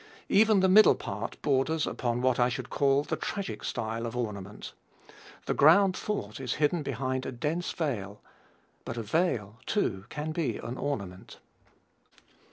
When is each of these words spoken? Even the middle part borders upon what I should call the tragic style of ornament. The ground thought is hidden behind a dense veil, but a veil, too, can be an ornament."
Even 0.29 0.61
the 0.61 0.67
middle 0.67 0.95
part 0.95 1.39
borders 1.43 1.85
upon 1.85 2.23
what 2.23 2.39
I 2.39 2.49
should 2.49 2.71
call 2.71 3.03
the 3.03 3.15
tragic 3.15 3.63
style 3.63 4.07
of 4.07 4.17
ornament. 4.17 4.73
The 5.45 5.53
ground 5.53 5.95
thought 5.95 6.39
is 6.39 6.55
hidden 6.55 6.81
behind 6.81 7.23
a 7.27 7.31
dense 7.31 7.71
veil, 7.71 8.19
but 8.83 8.97
a 8.97 9.03
veil, 9.03 9.59
too, 9.67 10.05
can 10.09 10.31
be 10.31 10.57
an 10.57 10.75
ornament." 10.75 11.37